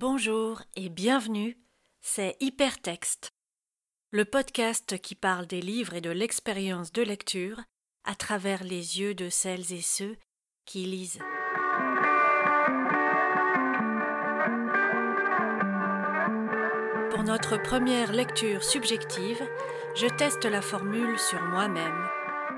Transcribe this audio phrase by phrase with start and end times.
[0.00, 1.58] Bonjour et bienvenue,
[2.00, 3.32] c'est Hypertexte,
[4.12, 7.60] le podcast qui parle des livres et de l'expérience de lecture
[8.04, 10.16] à travers les yeux de celles et ceux
[10.66, 11.18] qui lisent.
[17.10, 19.42] Pour notre première lecture subjective,
[19.96, 22.06] je teste la formule sur moi-même.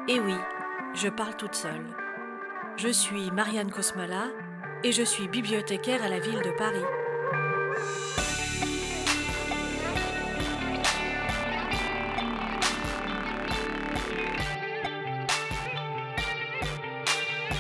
[0.09, 0.37] Et oui,
[0.93, 1.87] je parle toute seule.
[2.77, 4.27] Je suis Marianne Kosmala
[4.85, 6.85] et je suis bibliothécaire à la ville de Paris.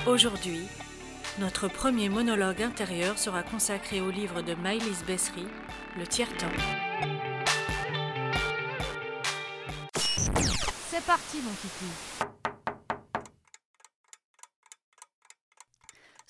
[0.06, 0.66] Aujourd'hui,
[1.38, 5.46] notre premier monologue intérieur sera consacré au livre de Maëlys Bessery,
[5.96, 6.46] Le tiers-temps.
[10.90, 12.29] C'est parti, mon kiki.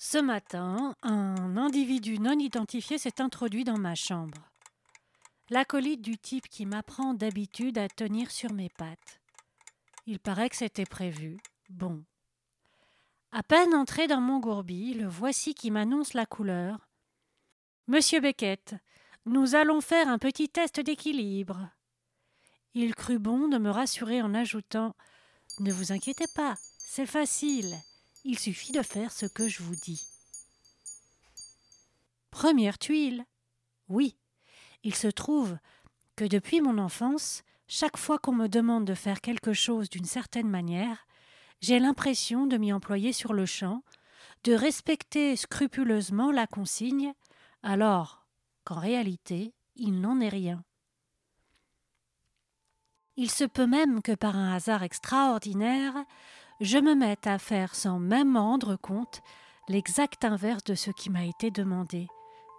[0.03, 4.49] Ce matin, un individu non identifié s'est introduit dans ma chambre.
[5.51, 9.21] L'acolyte du type qui m'apprend d'habitude à tenir sur mes pattes.
[10.07, 11.37] Il paraît que c'était prévu.
[11.69, 12.03] Bon.
[13.31, 16.89] À peine entré dans mon gourbi, le voici qui m'annonce la couleur.
[17.85, 18.73] Monsieur Beckett,
[19.27, 21.69] nous allons faire un petit test d'équilibre.
[22.73, 24.95] Il crut bon de me rassurer en ajoutant
[25.59, 27.75] Ne vous inquiétez pas, c'est facile.
[28.23, 30.05] Il suffit de faire ce que je vous dis.
[32.29, 33.25] Première tuile.
[33.89, 34.15] Oui,
[34.83, 35.57] il se trouve
[36.15, 40.49] que depuis mon enfance, chaque fois qu'on me demande de faire quelque chose d'une certaine
[40.49, 41.07] manière,
[41.61, 43.83] j'ai l'impression de m'y employer sur le champ,
[44.43, 47.13] de respecter scrupuleusement la consigne,
[47.63, 48.25] alors
[48.63, 50.63] qu'en réalité, il n'en est rien.
[53.17, 55.93] Il se peut même que par un hasard extraordinaire,
[56.61, 59.21] je me mette à faire sans même m'en rendre compte
[59.67, 62.07] l'exact inverse de ce qui m'a été demandé,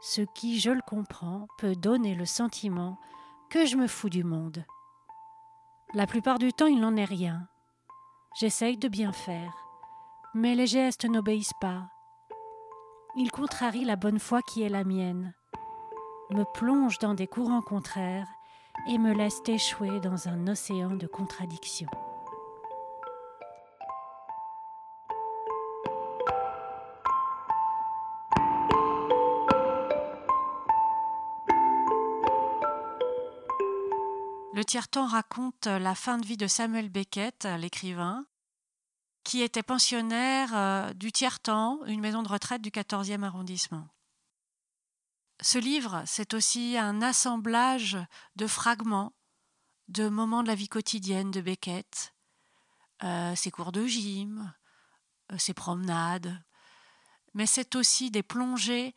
[0.01, 2.99] ce qui, je le comprends, peut donner le sentiment
[3.49, 4.65] que je me fous du monde.
[5.95, 7.47] La plupart du temps, il n'en est rien.
[8.35, 9.55] J'essaye de bien faire,
[10.35, 11.89] mais les gestes n'obéissent pas.
[13.17, 15.33] Ils contrarient la bonne foi qui est la mienne,
[16.31, 18.29] me plongent dans des courants contraires
[18.89, 21.91] et me laissent échouer dans un océan de contradictions.
[34.63, 38.27] Le tiers-temps raconte la fin de vie de Samuel Beckett, l'écrivain,
[39.25, 43.89] qui était pensionnaire euh, du tiers-temps, une maison de retraite du 14e arrondissement.
[45.41, 47.99] Ce livre, c'est aussi un assemblage
[48.37, 49.13] de fragments
[49.89, 52.15] de moments de la vie quotidienne de Beckett,
[53.03, 54.55] euh, ses cours de gym,
[55.33, 56.41] euh, ses promenades,
[57.35, 58.95] mais c'est aussi des plongées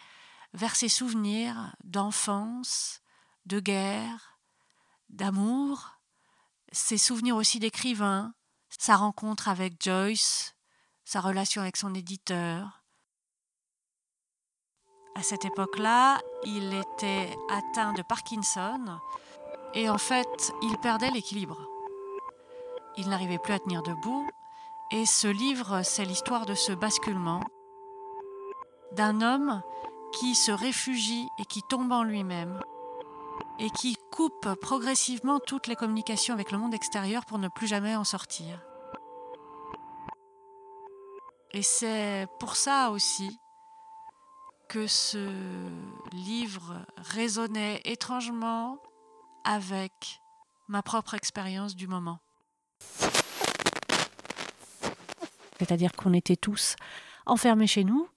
[0.54, 3.02] vers ses souvenirs d'enfance,
[3.48, 4.34] de guerre,
[5.10, 6.00] d'amour,
[6.72, 8.34] ses souvenirs aussi d'écrivain,
[8.70, 10.56] sa rencontre avec Joyce,
[11.04, 12.84] sa relation avec son éditeur.
[15.16, 19.00] À cette époque-là, il était atteint de Parkinson
[19.74, 21.70] et en fait, il perdait l'équilibre.
[22.98, 24.28] Il n'arrivait plus à tenir debout
[24.92, 27.42] et ce livre, c'est l'histoire de ce basculement
[28.92, 29.62] d'un homme
[30.14, 32.62] qui se réfugie et qui tombe en lui-même
[33.59, 37.96] et qui coupe progressivement toutes les communications avec le monde extérieur pour ne plus jamais
[37.96, 38.62] en sortir.
[41.51, 43.40] Et c'est pour ça aussi
[44.68, 45.29] que ce
[46.12, 48.78] livre résonnait étrangement
[49.45, 50.19] avec
[50.68, 52.19] ma propre expérience du moment.
[55.59, 56.75] C'est-à-dire qu'on était tous
[57.25, 58.09] enfermés chez nous.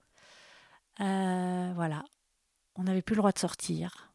[0.99, 2.03] Euh, voilà,
[2.75, 4.08] on n'avait plus le droit de sortir.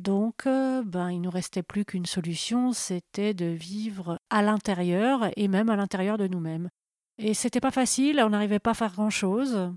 [0.00, 5.46] Donc, euh, ben, il nous restait plus qu'une solution, c'était de vivre à l'intérieur et
[5.46, 6.70] même à l'intérieur de nous-mêmes.
[7.18, 9.74] Et c'était pas facile, on n'arrivait pas à faire grand-chose.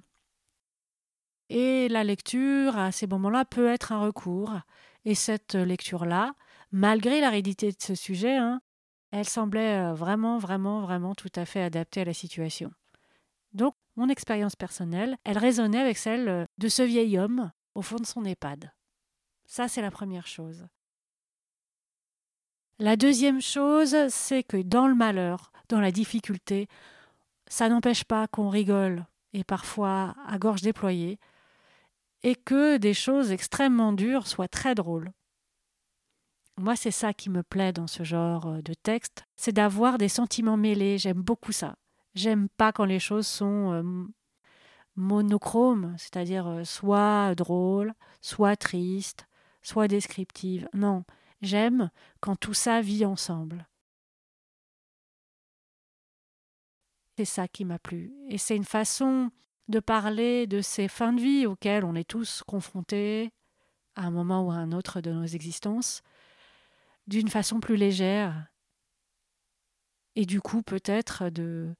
[1.49, 4.53] Et la lecture, à ces moments-là, peut être un recours.
[5.03, 6.35] Et cette lecture-là,
[6.71, 8.61] malgré l'aridité de ce sujet, hein,
[9.11, 12.71] elle semblait euh, vraiment, vraiment, vraiment tout à fait adaptée à la situation.
[13.51, 17.97] Donc, mon expérience personnelle, elle résonnait avec celle euh, de ce vieil homme au fond
[17.97, 18.71] de son EHPAD.
[19.45, 20.67] Ça, c'est la première chose.
[22.79, 26.67] La deuxième chose, c'est que dans le malheur, dans la difficulté,
[27.47, 31.19] ça n'empêche pas qu'on rigole, et parfois à gorge déployée,
[32.23, 35.11] et que des choses extrêmement dures soient très drôles.
[36.57, 40.09] Moi, c'est ça qui me plaît dans ce genre euh, de texte, c'est d'avoir des
[40.09, 41.75] sentiments mêlés, j'aime beaucoup ça.
[42.13, 43.83] J'aime pas quand les choses sont euh,
[44.95, 49.27] monochrome, c'est-à-dire euh, soit drôle, soit triste,
[49.63, 50.69] soit descriptive.
[50.73, 51.03] Non,
[51.41, 51.89] j'aime
[52.19, 53.67] quand tout ça vit ensemble.
[57.17, 58.13] C'est ça qui m'a plu.
[58.27, 59.31] Et c'est une façon
[59.67, 63.31] de parler de ces fins de vie auxquelles on est tous confrontés
[63.95, 66.01] à un moment ou à un autre de nos existences,
[67.07, 68.47] d'une façon plus légère.
[70.15, 71.75] Et du coup, peut-être de,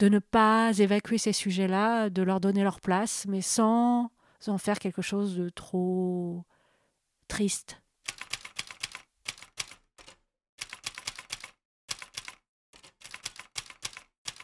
[0.00, 4.10] de ne pas évacuer ces sujets-là, de leur donner leur place, mais sans
[4.50, 6.44] en faire quelque chose de trop
[7.28, 7.80] triste.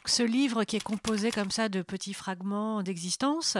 [0.06, 3.56] Ce livre qui est composé comme ça de petits fragments d'existence,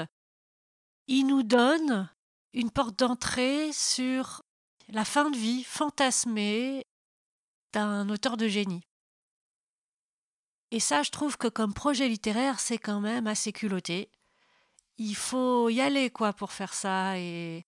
[1.06, 2.10] il nous donne
[2.52, 4.42] une porte d'entrée sur
[4.88, 6.86] la fin de vie fantasmée
[7.72, 8.82] d'un auteur de génie.
[10.70, 14.10] Et ça, je trouve que comme projet littéraire, c'est quand même assez culotté.
[14.98, 17.18] Il faut y aller, quoi, pour faire ça.
[17.18, 17.64] Et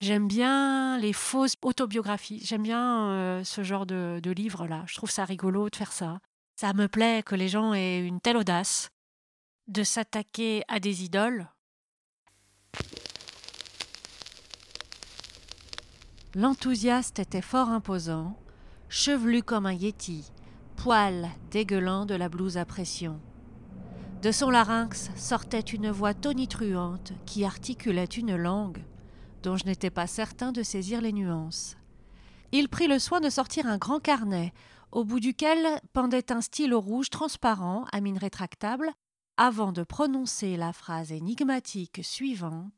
[0.00, 2.40] j'aime bien les fausses autobiographies.
[2.44, 4.84] J'aime bien euh, ce genre de, de livre-là.
[4.86, 6.18] Je trouve ça rigolo de faire ça.
[6.56, 8.90] Ça me plaît que les gens aient une telle audace
[9.68, 11.48] de s'attaquer à des idoles.
[16.34, 18.36] L'enthousiaste était fort imposant,
[18.88, 20.30] chevelu comme un yéti,
[20.76, 23.20] poil dégueulant de la blouse à pression.
[24.22, 28.82] De son larynx sortait une voix tonitruante qui articulait une langue
[29.42, 31.76] dont je n'étais pas certain de saisir les nuances.
[32.50, 34.52] Il prit le soin de sortir un grand carnet,
[34.90, 38.90] au bout duquel pendait un stylo rouge transparent à mine rétractable,
[39.36, 42.72] avant de prononcer la phrase énigmatique suivante.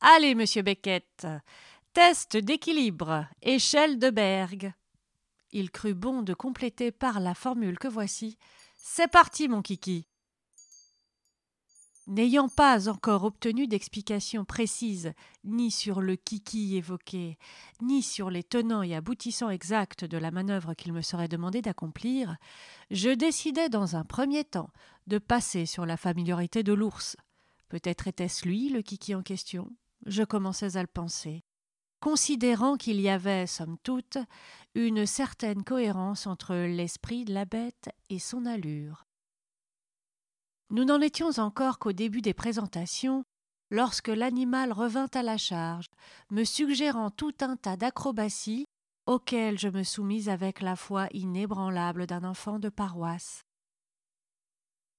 [0.00, 1.26] Allez, monsieur Beckett,
[1.92, 4.74] test d'équilibre, échelle de Berg
[5.52, 8.36] il crut bon de compléter par la formule que voici.
[8.76, 10.06] C'est parti, mon kiki.
[12.06, 15.12] N'ayant pas encore obtenu d'explication précise
[15.44, 17.36] ni sur le kiki évoqué,
[17.82, 22.36] ni sur les tenants et aboutissants exacts de la manœuvre qu'il me serait demandé d'accomplir,
[22.92, 24.70] je décidai dans un premier temps
[25.08, 27.16] de passer sur la familiarité de l'ours.
[27.68, 29.72] Peut-être était-ce lui le kiki en question.
[30.06, 31.42] Je commençais à le penser
[32.00, 34.18] considérant qu'il y avait, somme toute,
[34.74, 39.05] une certaine cohérence entre l'esprit de la bête et son allure.
[40.70, 43.24] Nous n'en étions encore qu'au début des présentations,
[43.70, 45.86] lorsque l'animal revint à la charge,
[46.30, 48.66] me suggérant tout un tas d'acrobaties
[49.06, 53.42] auxquelles je me soumis avec la foi inébranlable d'un enfant de paroisse.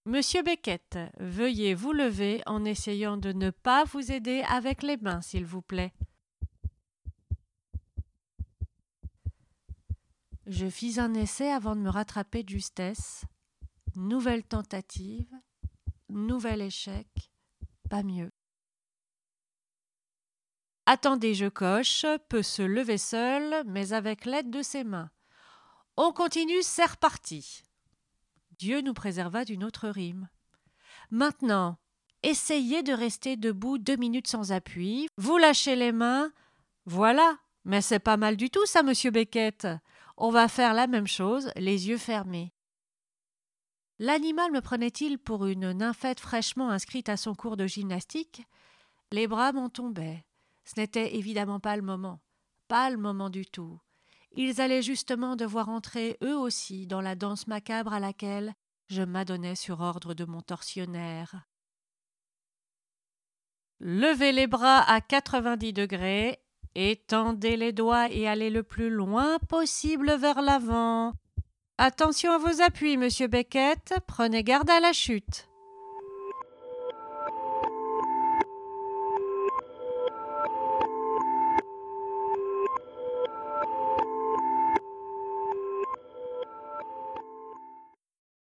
[0.05, 5.21] Monsieur Beckett, veuillez vous lever en essayant de ne pas vous aider avec les mains,
[5.21, 5.93] s'il vous plaît.
[10.45, 13.25] Je fis un essai avant de me rattraper de justesse.
[13.97, 15.27] Nouvelle tentative,
[16.09, 17.07] nouvel échec,
[17.89, 18.31] pas mieux.
[20.85, 25.09] Attendez, je coche, peut se lever seul, mais avec l'aide de ses mains.
[25.97, 27.63] On continue, c'est reparti.
[28.57, 30.29] Dieu nous préserva d'une autre rime.
[31.11, 31.77] Maintenant,
[32.23, 35.07] essayez de rester debout deux minutes sans appui.
[35.17, 36.31] Vous lâchez les mains.
[36.85, 37.37] Voilà.
[37.65, 39.67] Mais c'est pas mal du tout, ça, monsieur Beckett.
[40.15, 42.53] On va faire la même chose, les yeux fermés.
[43.99, 48.43] L'animal me prenait-il pour une nymphette fraîchement inscrite à son cours de gymnastique?
[49.11, 50.23] Les bras m'en tombaient.
[50.65, 52.19] Ce n'était évidemment pas le moment.
[52.67, 53.79] Pas le moment du tout.
[54.35, 58.53] Ils allaient justement devoir entrer eux aussi dans la danse macabre à laquelle
[58.87, 61.47] je m'adonnais sur ordre de mon tortionnaire.
[63.79, 66.39] Levez les bras à quatre-vingt-dix degrés
[66.75, 71.13] Étendez les doigts et allez le plus loin possible vers l'avant.
[71.79, 73.93] Attention à vos appuis, monsieur Beckett.
[74.07, 75.47] Prenez garde à la chute.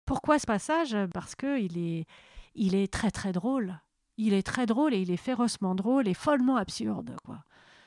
[0.06, 0.96] Pourquoi ce passage?
[1.12, 2.06] Parce que il est,
[2.54, 3.78] il est très très drôle.
[4.16, 7.40] Il est très drôle et il est férocement drôle et follement absurde, quoi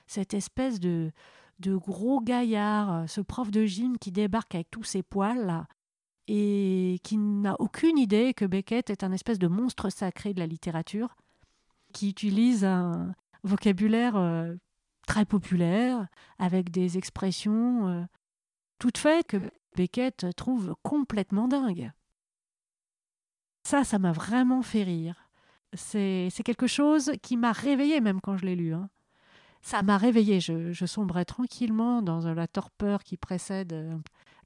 [0.10, 1.12] cette espèce de,
[1.60, 5.66] de gros gaillard, euh, ce prof de gym qui débarque avec tous ses poils
[6.28, 10.46] et qui n'a aucune idée que Beckett est un espèce de monstre sacré de la
[10.46, 11.16] littérature,
[11.92, 14.54] qui utilise un vocabulaire euh,
[15.08, 18.04] très populaire, avec des expressions euh,
[18.78, 19.38] toutes faites que
[19.76, 21.92] Beckett trouve complètement dingue.
[23.64, 25.30] Ça, ça m'a vraiment fait rire.
[25.74, 28.74] C'est quelque chose qui m'a réveillé même quand je l'ai lu.
[28.74, 28.90] Hein
[29.62, 30.40] ça m'a réveillée.
[30.40, 33.96] Je, sombrais tranquillement dans la torpeur qui précède euh,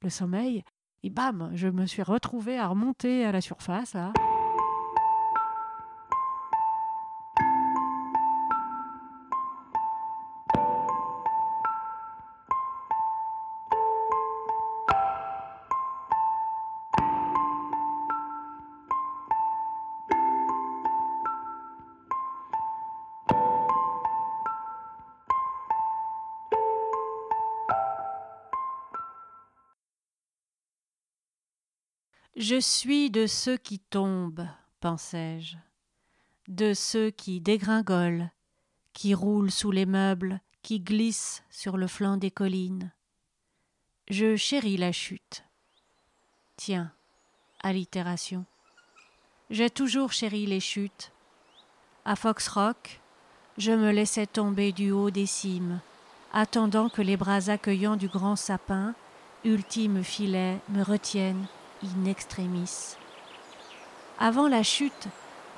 [0.02, 0.64] le sommeil.
[1.02, 3.94] Et bam, je me suis retrouvée à remonter à la surface.
[32.36, 34.48] Je suis de ceux qui tombent,
[34.80, 35.56] pensai-je,
[36.48, 38.28] de ceux qui dégringolent,
[38.92, 42.90] qui roulent sous les meubles, qui glissent sur le flanc des collines.
[44.10, 45.44] Je chéris la chute.
[46.56, 46.90] Tiens,
[47.62, 48.44] allitération.
[49.50, 51.12] J'ai toujours chéri les chutes.
[52.04, 53.00] À Fox Rock,
[53.58, 55.80] je me laissais tomber du haut des cimes,
[56.32, 58.96] attendant que les bras accueillants du grand sapin,
[59.44, 61.46] ultime filet, me retiennent
[61.84, 62.96] in extremis.
[64.18, 65.08] Avant la chute,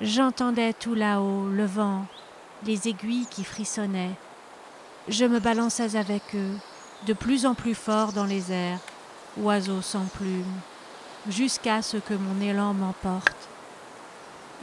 [0.01, 2.05] j'entendais tout là-haut le vent,
[2.65, 4.15] les aiguilles qui frissonnaient.
[5.07, 6.57] Je me balançais avec eux,
[7.05, 8.79] de plus en plus fort dans les airs,
[9.37, 10.59] oiseaux sans plumes,
[11.29, 13.47] jusqu'à ce que mon élan m'emporte.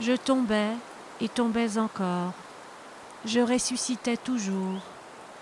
[0.01, 0.73] Je tombais
[1.21, 2.33] et tombais encore.
[3.25, 4.81] Je ressuscitais toujours,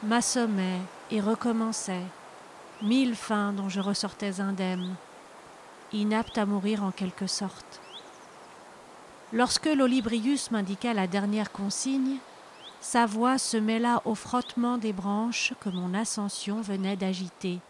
[0.02, 0.78] m'assommais
[1.10, 2.04] et recommençais,
[2.82, 4.94] mille fins dont je ressortais indemne,
[5.92, 7.80] inapte à mourir en quelque sorte.
[9.32, 12.18] Lorsque l'Olibrius m'indiqua la dernière consigne,
[12.80, 17.60] sa voix se mêla au frottement des branches que mon ascension venait d'agiter.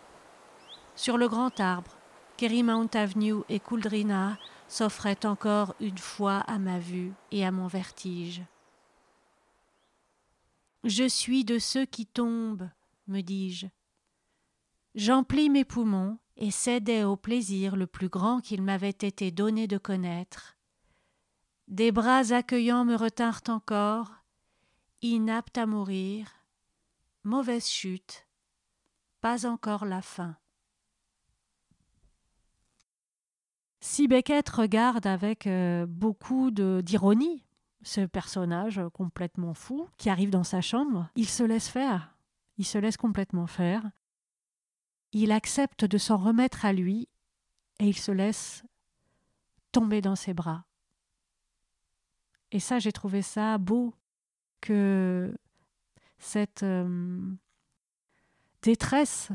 [0.97, 1.93] Sur le grand arbre,
[2.37, 4.39] Kerry Mount Avenue et Couldrina
[4.69, 8.43] s'offraient encore une fois à ma vue et à mon vertige.
[10.85, 12.69] Je suis de ceux qui tombent,
[13.07, 13.67] me dis-je.
[14.95, 19.79] J'emplis mes poumons et cédai au plaisir le plus grand qu'il m'avait été donné de
[19.79, 20.57] connaître.
[21.69, 24.11] Des bras accueillants me retinrent encore,
[25.01, 26.29] inapte à mourir,
[27.25, 28.27] mauvaise chute,
[29.21, 30.37] pas encore la fin.
[33.81, 37.45] Si Beckett regarde avec euh, beaucoup d'ironie
[37.83, 42.15] ce personnage complètement fou qui arrive dans sa chambre, il se laisse faire,
[42.59, 43.83] il se laisse complètement faire,
[45.13, 47.09] il accepte de s'en remettre à lui
[47.79, 48.65] et il se laisse
[49.73, 50.65] tomber dans ses bras.
[52.51, 53.95] Et ça, j'ai trouvé ça beau
[54.61, 55.35] que
[56.19, 57.21] cette euh,
[58.63, 59.31] détresse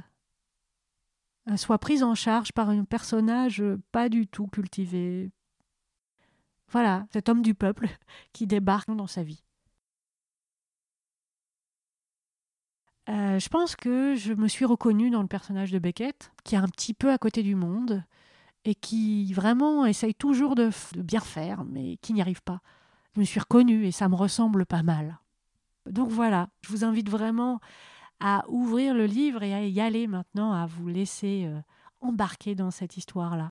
[1.50, 5.32] euh, soit prise en charge par un personnage pas du tout cultivé.
[6.70, 7.88] Voilà, cet homme du peuple
[8.34, 9.44] qui débarque dans sa vie.
[13.10, 16.60] Euh, je pense que je me suis reconnue dans le personnage de Beckett, qui est
[16.60, 18.04] un petit peu à côté du monde
[18.66, 22.62] et qui vraiment essaye toujours de bien faire, mais qui n'y arrive pas
[23.18, 25.18] je me suis reconnue et ça me ressemble pas mal.
[25.90, 27.60] Donc voilà, je vous invite vraiment
[28.20, 31.60] à ouvrir le livre et à y aller maintenant, à vous laisser euh,
[32.00, 33.50] embarquer dans cette histoire-là.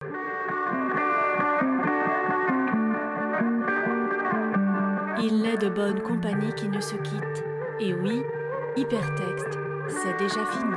[5.20, 7.44] Il n'est de bonne compagnie qui ne se quitte.
[7.80, 8.22] Et oui,
[8.76, 10.74] hypertexte, c'est déjà fini.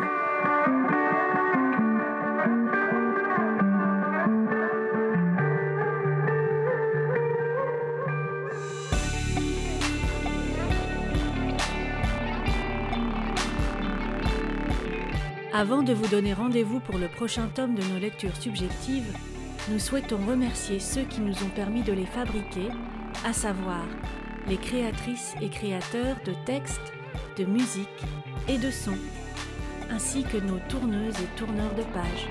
[15.52, 19.14] Avant de vous donner rendez-vous pour le prochain tome de nos lectures subjectives,
[19.70, 22.70] nous souhaitons remercier ceux qui nous ont permis de les fabriquer,
[23.26, 23.86] à savoir
[24.48, 26.94] les créatrices et créateurs de textes,
[27.38, 27.88] de musique
[28.48, 28.98] et de sons,
[29.90, 32.28] ainsi que nos tourneuses et tourneurs de pages.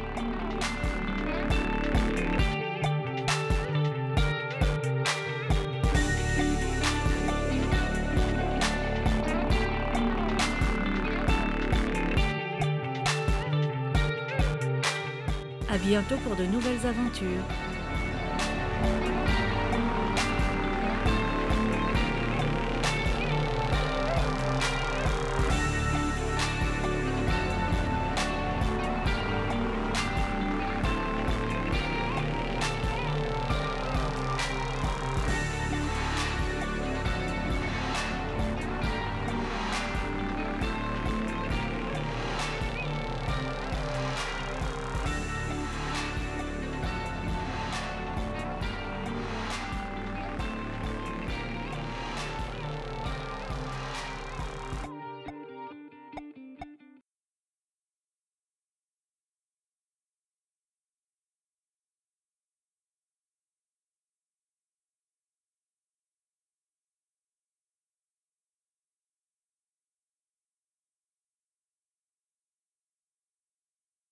[15.79, 17.45] bientôt pour de nouvelles aventures.